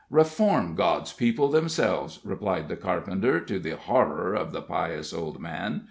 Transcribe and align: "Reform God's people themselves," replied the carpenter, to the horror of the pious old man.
"Reform 0.09 0.73
God's 0.73 1.13
people 1.13 1.49
themselves," 1.49 2.21
replied 2.23 2.69
the 2.69 2.75
carpenter, 2.75 3.39
to 3.39 3.59
the 3.59 3.75
horror 3.77 4.33
of 4.33 4.51
the 4.51 4.63
pious 4.63 5.13
old 5.13 5.39
man. 5.39 5.79